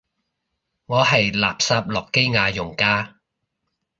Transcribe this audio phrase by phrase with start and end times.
[0.87, 3.19] 我係垃圾諾基亞用家